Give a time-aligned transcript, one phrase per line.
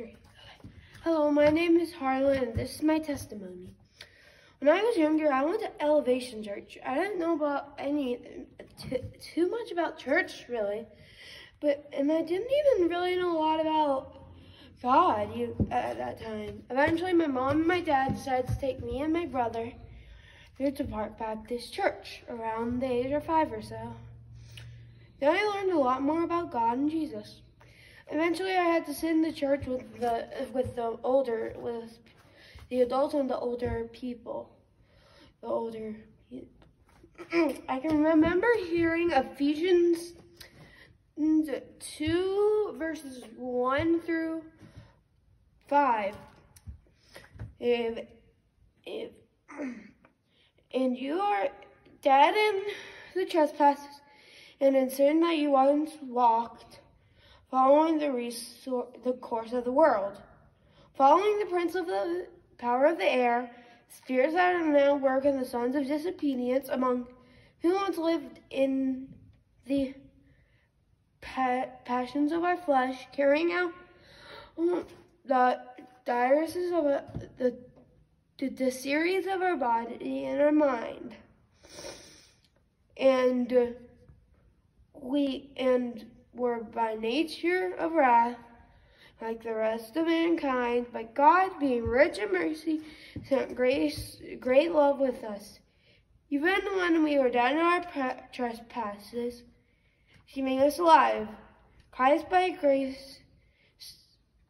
[0.00, 0.16] Three.
[1.04, 3.74] Hello, my name is Harlan, and this is my testimony.
[4.58, 6.78] When I was younger, I went to Elevation Church.
[6.86, 8.46] I didn't know about any
[8.78, 10.86] too, too much about church, really,
[11.60, 14.22] but and I didn't even really know a lot about
[14.82, 16.62] God you, at that time.
[16.70, 19.70] Eventually, my mom and my dad decided to take me and my brother
[20.56, 23.92] here to Park Baptist Church around the age of five or so.
[25.18, 27.42] Then I learned a lot more about God and Jesus.
[28.10, 31.98] Eventually, I had to sit in the church with the with the older with
[32.68, 34.50] the adults and the older people.
[35.40, 35.96] The older.
[37.68, 40.14] I can remember hearing Ephesians
[41.78, 44.42] two verses one through
[45.68, 46.14] five.
[47.58, 48.06] If
[48.84, 49.10] if
[50.74, 51.48] and you are
[52.02, 52.62] dead in
[53.14, 54.00] the trespasses
[54.60, 56.80] and in sin that you once walked
[57.50, 60.16] following the, the course of the world,
[60.96, 62.26] following the prince of the
[62.58, 63.50] power of the air,
[63.88, 67.06] spirits that are now work in the sons of disobedience, among
[67.60, 69.08] who once lived in
[69.66, 69.94] the
[71.20, 73.72] pa passions of our flesh, carrying out
[74.58, 74.86] um,
[75.24, 75.60] the
[76.04, 77.56] desires of the,
[78.38, 81.14] the, the series of our body and our mind.
[82.96, 83.74] And
[84.94, 88.36] we, and were by nature of wrath,
[89.20, 92.80] like the rest of mankind, but God, being rich in mercy,
[93.28, 95.60] sent grace, great love with us.
[96.30, 97.84] Even when we were dead in our
[98.32, 99.42] trespasses,
[100.24, 101.28] He made us alive.
[101.90, 103.18] Christ by grace,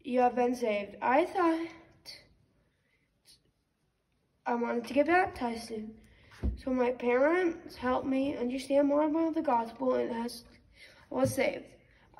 [0.00, 0.96] you have been saved.
[1.00, 1.68] I thought
[4.44, 5.94] I wanted to get baptized soon.
[6.62, 10.57] So my parents helped me understand more about the gospel and asked
[11.10, 11.64] was saved.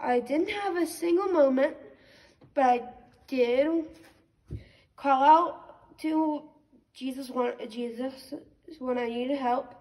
[0.00, 1.76] I didn't have a single moment,
[2.54, 2.82] but I
[3.26, 3.84] did
[4.96, 6.42] call out to
[6.92, 8.34] Jesus when, Jesus
[8.78, 9.74] when I needed help.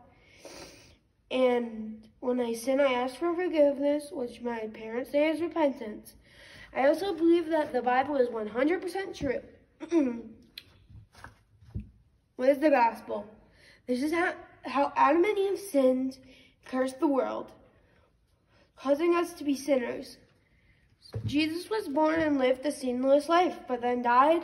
[1.30, 6.14] And when I sin, I ask for forgiveness, which my parents say is repentance.
[6.76, 9.42] I also believe that the Bible is 100% true.
[12.36, 13.26] what is the gospel?
[13.88, 14.34] This is how,
[14.64, 16.18] how Adam and Eve sinned,
[16.66, 17.52] cursed the world
[18.78, 20.18] causing us to be sinners.
[21.26, 24.44] Jesus was born and lived a sinless life, but then died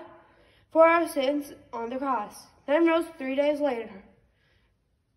[0.72, 2.48] for our sins on the cross.
[2.66, 3.92] Then rose three days later.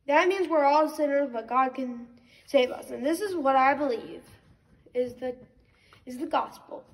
[0.07, 2.07] That means we're all sinners, but God can
[2.47, 2.91] save us.
[2.91, 4.23] And this is what I believe
[4.95, 5.35] is the,
[6.05, 6.85] is the gospel.